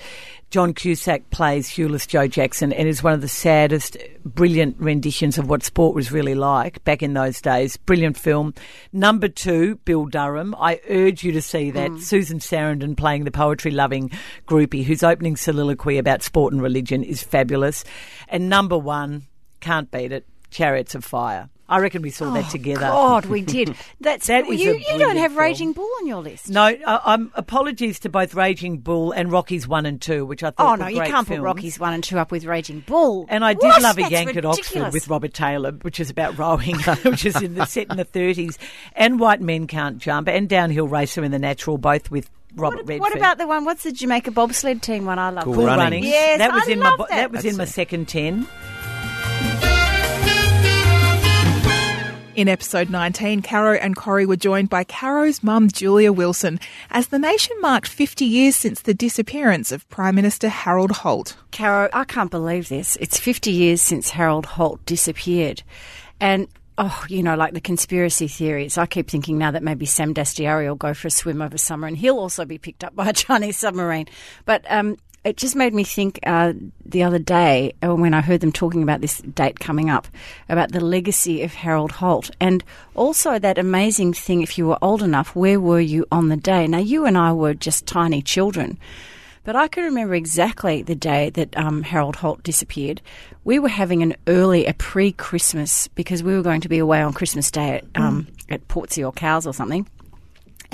[0.51, 5.49] John Cusack plays Shoeless Joe Jackson, and is one of the saddest, brilliant renditions of
[5.49, 7.75] what sport was really like back in those days.
[7.77, 8.53] Brilliant film.
[8.93, 10.55] Number two, Bull Durham.
[10.57, 11.91] I urge you to see that.
[11.91, 12.01] Mm.
[12.01, 14.11] Susan Sarandon playing the poetry-loving
[14.47, 17.83] groupie, whose opening soliloquy about sport and religion is fabulous.
[18.29, 19.23] And number one,
[19.59, 21.49] can't beat it, Chariots of Fire.
[21.67, 22.85] I reckon we saw that together.
[22.91, 23.75] Oh, God, we did.
[23.99, 24.73] That's That is you.
[24.73, 25.41] a you don't have film.
[25.43, 26.49] Raging Bull on your list.
[26.49, 30.51] No, uh, um, apologies to both Raging Bull and Rockies 1 and 2, which I
[30.51, 31.39] thought Oh were no, you can't films.
[31.39, 33.25] put Rockies one and two up with Raging Bull.
[33.29, 33.81] And I did What?
[33.81, 37.41] love a That's Yank at Oxford with Robert Taylor, which is about rowing, which is
[37.41, 38.57] in the set in the 30s,
[38.95, 42.87] and White Men Can't Jump, and Downhill Racer in the Natural, both with Robert What,
[42.87, 43.01] Redford.
[43.01, 43.65] what about the one?
[43.65, 45.17] What's the Jamaica bobsled team one?
[45.19, 45.43] I love.
[45.45, 45.83] Cool Cool Runnings.
[45.83, 46.05] Runnings?
[46.05, 47.15] Yes, that was I in my love bo- that.
[47.15, 48.47] that was in my second ten.
[52.35, 56.59] In episode 19, Caro and Corrie were joined by Caro's mum, Julia Wilson,
[56.91, 61.37] as the nation marked 50 years since the disappearance of Prime Minister Harold Holt.
[61.53, 62.97] Caro, I can't believe this.
[62.97, 65.63] It's 50 years since Harold Holt disappeared.
[66.19, 68.77] And, oh, you know, like the conspiracy theories.
[68.77, 71.87] I keep thinking now that maybe Sam Dastyari will go for a swim over summer
[71.87, 74.07] and he'll also be picked up by a Chinese submarine.
[74.43, 76.53] But um, it just made me think uh,
[76.85, 80.07] the other day uh, when I heard them talking about this date coming up
[80.49, 85.01] about the legacy of Harold Holt and also that amazing thing if you were old
[85.01, 86.67] enough, where were you on the day?
[86.67, 88.77] Now, you and I were just tiny children.
[89.43, 93.01] But I can remember exactly the day that um, Harold Holt disappeared.
[93.43, 97.13] We were having an early, a pre-Christmas, because we were going to be away on
[97.13, 99.87] Christmas Day at, um, at Portsea or Cowes or something.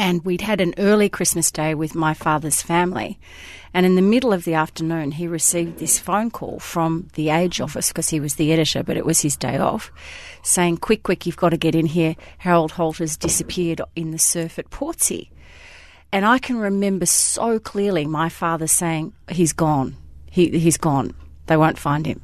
[0.01, 3.19] And we'd had an early Christmas day with my father's family.
[3.71, 7.61] And in the middle of the afternoon, he received this phone call from the Age
[7.61, 9.91] office because he was the editor, but it was his day off,
[10.41, 12.15] saying, Quick, quick, you've got to get in here.
[12.39, 15.29] Harold Holt has disappeared in the surf at Portsea.
[16.11, 19.97] And I can remember so clearly my father saying, He's gone.
[20.31, 21.13] He, he's gone.
[21.45, 22.21] They won't find him.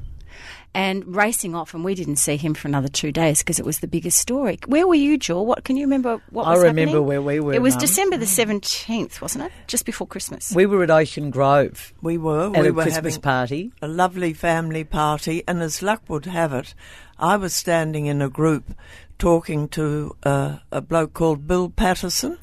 [0.74, 3.80] And racing off, and we didn't see him for another two days because it was
[3.80, 4.58] the biggest story.
[4.66, 5.44] Where were you, Joel?
[5.46, 6.20] What can you remember?
[6.30, 7.06] What I was remember happening?
[7.06, 7.80] where we were, It was Mum.
[7.80, 9.52] December the seventeenth, wasn't it?
[9.66, 10.52] Just before Christmas.
[10.54, 12.46] We were at Ocean Grove We were.
[12.54, 13.72] at we a were Christmas having party.
[13.82, 16.74] a lovely family party, and as luck would have it,
[17.18, 18.72] I was standing in a group
[19.18, 22.38] talking to uh, a bloke called Bill Patterson,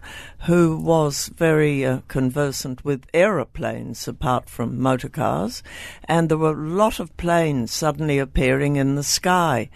[0.46, 5.64] who was very uh, conversant with aeroplanes apart from motor cars,
[6.06, 9.70] and there were a lot of planes suddenly appearing in the sky.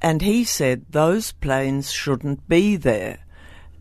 [0.00, 3.26] And he said those planes shouldn't be there.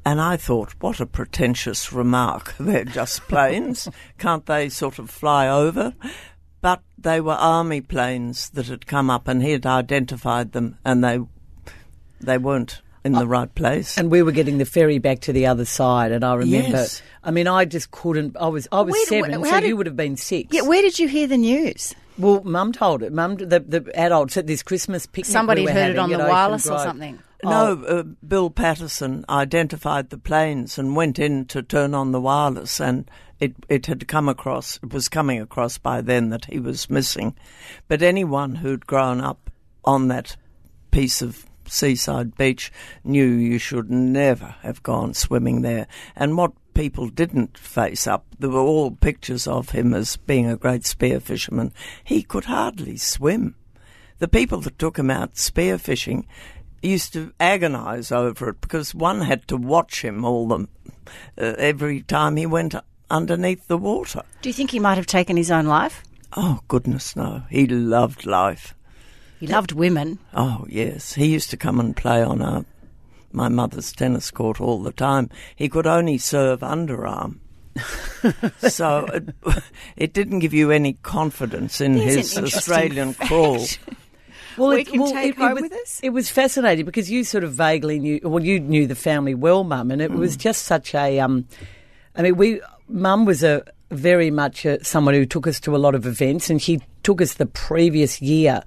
[0.05, 2.55] And I thought, what a pretentious remark.
[2.59, 3.87] They're just planes.
[4.17, 5.93] Can't they sort of fly over?
[6.61, 11.03] But they were army planes that had come up and he had identified them and
[11.03, 11.19] they
[12.21, 13.97] they weren't in the right place.
[13.97, 16.69] And we were getting the ferry back to the other side, and I remember.
[16.77, 17.01] Yes.
[17.23, 18.35] I mean, I just couldn't.
[18.37, 20.53] I was, I was Where- seven, where- so did- you would have been six.
[20.53, 21.95] yeah, where did you hear the news?
[22.17, 23.13] Well, Mum told it.
[23.13, 25.31] Mum, the, the adults at this Christmas picnic.
[25.31, 27.17] Somebody we were heard it on the Ocean wireless or something.
[27.41, 32.81] no, uh, Bill Patterson identified the planes and went in to turn on the wireless,
[32.81, 34.77] and it it had come across.
[34.83, 37.35] It was coming across by then that he was missing.
[37.87, 39.49] But anyone who'd grown up
[39.85, 40.35] on that
[40.91, 42.71] piece of seaside beach
[43.03, 45.87] knew you should never have gone swimming there.
[46.15, 50.57] And what people didn't face up, there were all pictures of him as being a
[50.57, 51.73] great spear fisherman.
[52.03, 53.55] He could hardly swim.
[54.19, 56.27] The people that took him out spear fishing
[56.81, 60.67] used to agonise over it because one had to watch him all the
[61.37, 62.75] uh, every time he went
[63.09, 64.21] underneath the water.
[64.41, 66.03] Do you think he might have taken his own life?
[66.37, 67.43] Oh goodness, no!
[67.49, 68.75] He loved life.
[69.39, 70.19] He loved women.
[70.33, 72.65] Oh yes, he used to come and play on our
[73.31, 75.29] my mother's tennis court all the time.
[75.55, 77.37] He could only serve underarm.
[78.69, 79.29] so it,
[79.95, 83.29] it didn't give you any confidence in There's his Australian fact.
[83.29, 83.65] crawl.
[84.57, 86.01] Well, We can take home was, with us?
[86.03, 88.19] It was fascinating because you sort of vaguely knew.
[88.23, 90.39] Well, you knew the family well, Mum, and it was Mm.
[90.41, 91.17] just such a.
[91.21, 91.45] Um,
[92.17, 95.79] I mean, we Mum was a very much a, someone who took us to a
[95.79, 98.61] lot of events, and she took us the previous year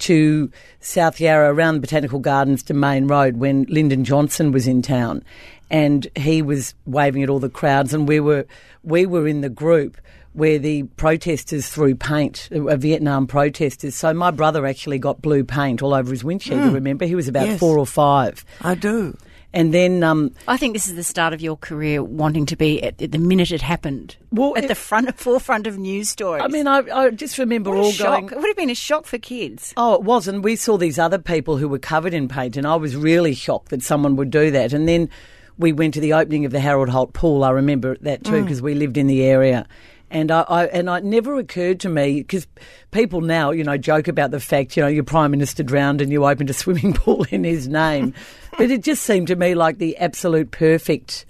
[0.00, 4.82] to South Yarra around the Botanical Gardens to Main Road when Lyndon Johnson was in
[4.82, 5.22] town,
[5.70, 8.46] and he was waving at all the crowds, and we were
[8.82, 9.96] we were in the group
[10.34, 13.94] where the protesters threw paint, uh, Vietnam protesters.
[13.94, 16.60] So my brother actually got blue paint all over his windshield.
[16.64, 17.60] You remember he was about Yes.
[17.60, 19.16] four or five, I do.
[19.54, 22.82] And then um, I think this is the start of your career wanting to be
[22.82, 24.16] at, at the minute it happened.
[24.30, 26.42] Well, at it- the front, forefront of news stories.
[26.44, 28.20] I mean, I, I just remember all shock.
[28.20, 28.24] going.
[28.30, 29.72] It would have been a shock for kids.
[29.76, 32.66] Oh, it was, and We saw these other people who were covered in paint, and
[32.66, 34.72] I was really shocked that someone would do that.
[34.72, 35.08] And then
[35.56, 37.44] we went to the opening of the Harold Holt pool.
[37.44, 39.66] I remember that too because we lived in the area.
[40.14, 42.46] And I, I and it never occurred to me because
[42.92, 46.10] people now, you know, joke about the fact, you know, your prime minister drowned and
[46.12, 48.14] you opened a swimming pool in his name,
[48.58, 51.26] but it just seemed to me like the absolute perfect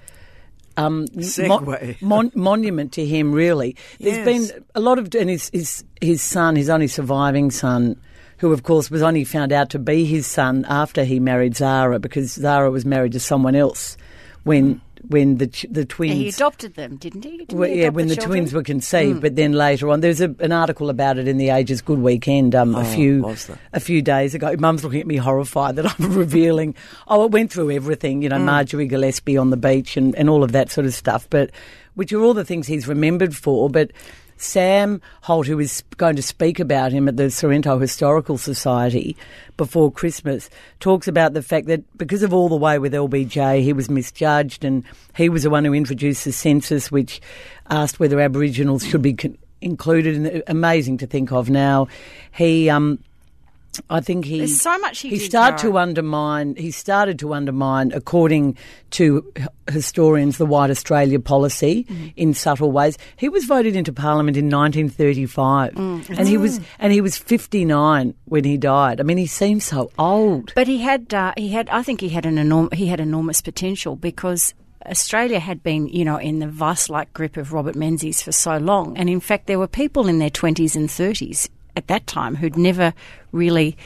[0.77, 1.07] um,
[2.01, 3.33] mon- monument to him.
[3.33, 4.51] Really, There's Yes.
[4.53, 7.97] been a lot of and his, his his son, his only surviving son,
[8.39, 11.99] who of course was only found out to be his son after he married Zara
[11.99, 13.97] because Zara was married to someone else
[14.43, 16.15] when when the the twins.
[16.15, 17.39] He adopted them, didn't he?
[17.39, 18.31] Didn't Well, he yeah, when the, children?
[18.39, 21.51] twins were conceived, but then later on, there's a, an article about it in the
[21.51, 23.35] Ages Good Weekend um, a Oh, few
[23.73, 24.55] a few days ago.
[24.59, 26.75] Mum's looking at me horrified that I'm revealing.
[27.09, 28.45] Oh, it went through everything, you know, Mm.
[28.45, 31.29] Marjorie Gillespie on the beach and, and all of that sort of stuff.
[31.31, 31.51] But
[31.95, 33.71] which are all the things he's remembered for.
[33.71, 33.91] But
[34.37, 39.17] Sam Holt, who is going to speak about him at the Sorrento Historical Society
[39.57, 43.73] before Christmas, talks about the fact that because of all the way with LBJ, he
[43.73, 44.85] was misjudged, and
[45.17, 47.21] he was the one who introduced the census, which
[47.71, 50.17] asked whether Aboriginals should be con- included.
[50.17, 51.89] And amazing to think of now.
[52.33, 52.69] He.
[52.69, 52.99] Um,
[53.91, 56.55] I think he There's so much he did, started to undermine.
[56.57, 58.57] He started to undermine, according
[58.93, 59.33] to
[59.71, 62.07] historians, the White Australia policy Mm-hmm.
[62.17, 62.97] in subtle ways.
[63.17, 66.19] He was voted into Parliament in 1935, Mm.
[66.19, 69.01] and he was and he was 59 when he died.
[69.01, 70.53] I mean, he seems so old.
[70.55, 71.69] But he had, uh, he had.
[71.71, 74.55] I think he had an enorm- he had enormous potential because
[74.87, 78.97] Australia had been, you know, in the vice-like grip of Robert Menzies for so long,
[78.99, 82.57] and in fact, there were people in their twenties and thirties at that time who'd
[82.57, 82.95] never
[83.33, 83.77] really.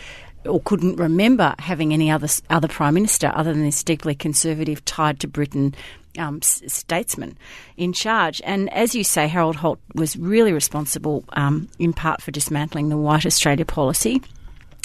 [0.44, 5.18] Or couldn't remember having any other other prime minister other than this deeply conservative, tied
[5.20, 5.74] to Britain
[6.16, 7.37] um, statesman
[7.77, 8.40] in charge.
[8.44, 12.96] And as you say, Harold Holt was really responsible, um, in part, for dismantling the
[12.96, 14.22] White Australia policy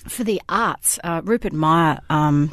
[0.07, 2.51] for the arts, uh, Rupert Myer, um,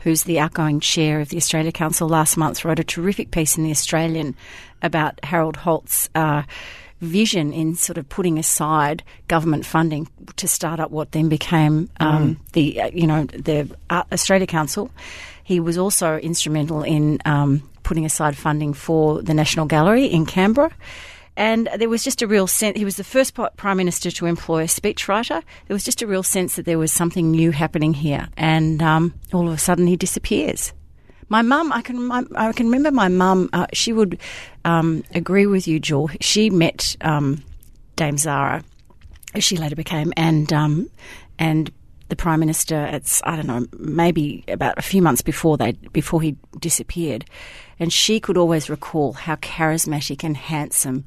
[0.00, 3.64] who's the outgoing chair of the Australia Council last month, wrote a terrific piece in
[3.64, 4.36] The Australian
[4.82, 6.42] about Harold Holt's uh,
[7.02, 12.40] vision in sort of putting aside government funding to start up what then became um,
[12.52, 14.90] the, uh, you know, the uh, Australia Council.
[15.44, 20.70] He was also instrumental in um, putting aside funding for the National Gallery in Canberra.
[21.36, 24.62] And there was just a real sense, he was the first Prime Minister to employ
[24.62, 25.42] a speechwriter.
[25.66, 28.28] There was just a real sense that there was something new happening here.
[28.36, 30.72] And um, all of a sudden he disappears.
[31.32, 34.20] My mum, I can, my, I can remember my mum, uh, she would
[34.66, 36.10] um, agree with you, Joel.
[36.20, 37.42] She met um,
[37.96, 38.62] Dame Zara,
[39.34, 40.90] as she later became, and, um,
[41.38, 41.72] and
[42.10, 46.20] the Prime Minister, it's, I don't know, maybe about a few months before they, before
[46.20, 47.24] he disappeared.
[47.78, 51.06] And she could always recall how charismatic and handsome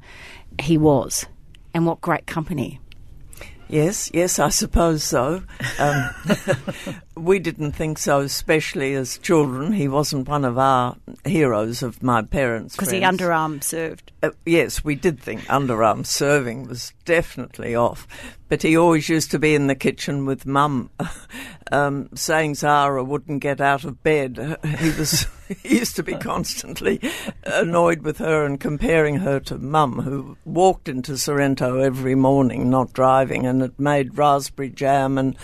[0.60, 1.24] he was
[1.72, 2.80] and what great company.
[3.68, 5.44] Yes, yes, I suppose so.
[5.78, 6.10] Um,
[7.16, 9.72] we didn't think so, especially as children.
[9.72, 12.76] He wasn't one of our heroes of my parents.
[12.76, 14.12] Because he underarm served.
[14.22, 18.06] Uh, yes, we did think underarm serving was definitely off,
[18.48, 20.90] but he always used to be in the kitchen with Mum,
[21.72, 24.58] um, saying Zara wouldn't get out of bed.
[24.76, 25.26] He was
[25.62, 27.00] he used to be constantly
[27.44, 32.92] annoyed with her and comparing her to Mum, who walked into Sorrento every morning, not
[32.92, 35.36] driving, and had made raspberry jam and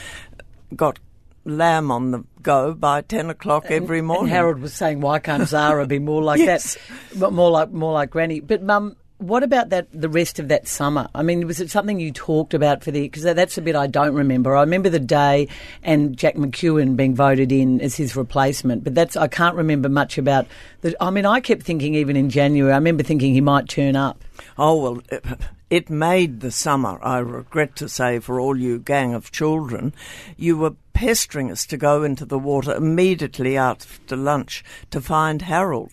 [0.77, 0.99] got
[1.45, 4.25] lamb on the go by ten o'clock every morning.
[4.25, 6.75] And Harold was saying, "Why can't Zara be more like Yes.
[7.11, 7.19] that?
[7.21, 9.87] But more like more like Granny." But Mum, what about that?
[9.93, 11.09] The rest of that summer?
[11.15, 13.03] I mean, was it something you talked about for the?
[13.03, 14.57] Because that's a bit I don't remember.
[14.57, 15.49] I remember the day
[15.83, 20.19] and Jack McEwen being voted in as his replacement, but that's I can't remember much
[20.19, 20.47] about.
[20.81, 22.73] The, I mean, I kept thinking even in January.
[22.73, 24.25] I remember thinking he might turn up.
[24.59, 25.25] Oh, well, it,
[25.71, 29.95] it made the summer, I regret to say, for all you gang of children.
[30.37, 35.93] You were pestering us to go into the water immediately after lunch to find Harold.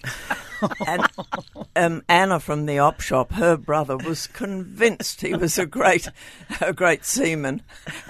[0.88, 1.08] and
[1.76, 6.08] um, Anna from the op shop, her brother, was convinced he was a great,
[6.62, 7.62] a great seaman,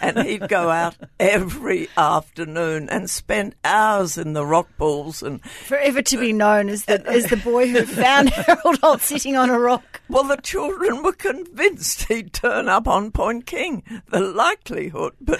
[0.02, 6.02] and he'd go out every afternoon and spend hours in the rock pools and Forever
[6.02, 9.60] to be known as the as the boy who found Harold Holt sitting on a
[9.60, 10.02] rock.
[10.10, 13.84] Well, the children were convinced he'd turn up on Point King.
[14.08, 15.40] The likelihood, but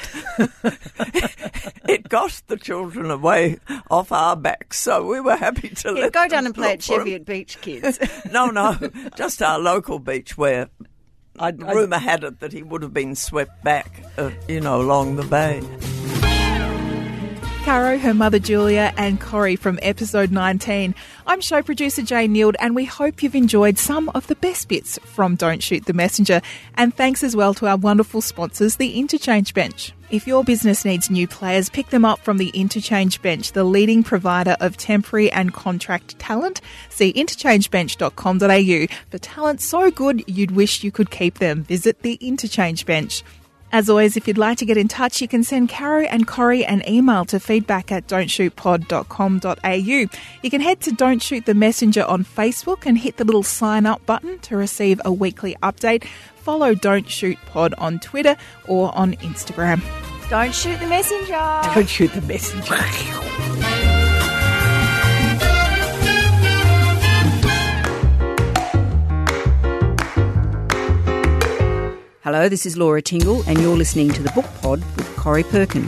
[1.88, 3.58] it got the children away
[3.90, 6.82] off our backs, so we were happy to Yeah, let go down and play at.
[6.82, 8.00] Cheviot Beach, kids.
[8.32, 8.78] No, no,
[9.16, 10.70] just our local beach where
[11.40, 14.82] I'd, I, rumour had it that he would have been swept back, uh, you know,
[14.82, 15.62] along the bay.
[17.66, 20.96] Caro, her mother Julia, and Corrie from episode 19.
[21.28, 24.98] I'm show producer Jane Neild, and we hope you've enjoyed some of the best bits
[25.04, 26.42] from Don't Shoot the Messenger.
[26.76, 29.94] And thanks as well to our wonderful sponsors, the Interchange Bench.
[30.10, 34.02] If your business needs new players, pick them up from the Interchange Bench, the leading
[34.02, 36.62] provider of temporary and contract talent.
[36.90, 41.64] See interchangebench.com.au for talent so good you'd wish you could keep them.
[41.64, 43.24] Visit the Interchange Bench.
[43.72, 46.66] As always, if you'd like to get in touch, you can send Caro and Corrie
[46.66, 49.70] an email to feedback at don'tshootpod.com.au.
[50.42, 53.86] You can head to Don't Shoot the Messenger on Facebook and hit the little sign
[53.86, 56.06] up button to receive a weekly update.
[56.36, 58.36] Follow Don't Shoot Pod on Twitter
[58.68, 59.82] or on Instagram.
[60.30, 61.62] Don't shoot the messenger.
[61.74, 62.76] don't shoot the messenger.
[72.22, 75.88] Hello, this is Laura Tingle, and you're listening to the Book Pod with Corrie Perkin.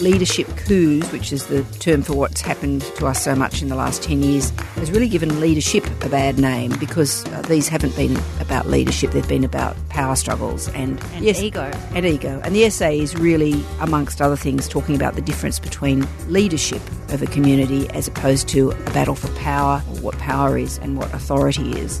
[0.00, 3.74] Leadership coups, which is the term for what's happened to us so much in the
[3.74, 8.16] last 10 years, has really given leadership a bad name because uh, these haven't been
[8.40, 11.70] about leadership, they've been about power struggles and, And yes, ego.
[11.92, 12.40] And ego.
[12.42, 16.80] And the essay is really, amongst other things, talking about the difference between leadership
[17.10, 20.96] of a community as opposed to a battle for power, or what power is and
[20.96, 22.00] what authority is.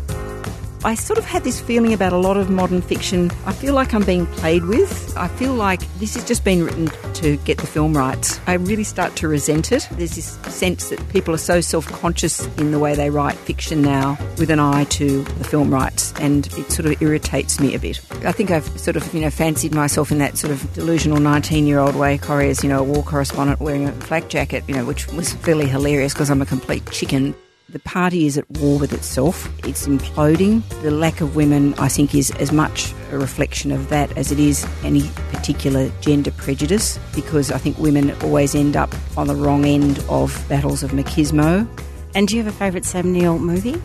[0.86, 3.32] I sort of had this feeling about a lot of modern fiction.
[3.44, 5.12] I feel like I'm being played with.
[5.16, 8.38] I feel like this has just been written to get the film rights.
[8.46, 9.88] I really start to resent it.
[9.90, 13.82] There's this sense that people are so self conscious in the way they write fiction
[13.82, 17.80] now with an eye to the film rights, and it sort of irritates me a
[17.80, 18.00] bit.
[18.24, 21.66] I think I've sort of, you know, fancied myself in that sort of delusional 19
[21.66, 24.74] year old way, Corrie, as, you know, a war correspondent wearing a flak jacket, you
[24.76, 27.34] know, which was fairly hilarious because I'm a complete chicken.
[27.68, 29.52] The party is at war with itself.
[29.66, 30.62] It's imploding.
[30.82, 34.38] The lack of women, I think, is as much a reflection of that as it
[34.38, 39.64] is any particular gender prejudice, because I think women always end up on the wrong
[39.64, 41.66] end of battles of machismo.
[42.14, 43.82] And do you have a favourite Sam Neill movie?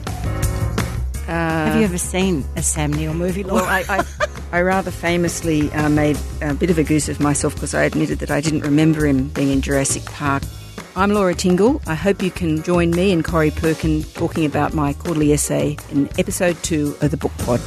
[1.26, 3.44] have you ever seen a Sam Neill movie?
[3.44, 4.06] Well, I, I,
[4.52, 8.20] I rather famously uh, made a bit of a goose of myself because I admitted
[8.20, 10.44] that I didn't remember him being in Jurassic Park.
[10.94, 11.82] I'm Laura Tingle.
[11.88, 16.10] I hope you can join me and Corrie Perkin talking about my quarterly essay in
[16.20, 17.62] episode two of the Book Pod.